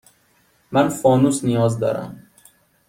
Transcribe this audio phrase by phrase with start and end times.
[0.71, 2.23] من فانوس نیاز دارم.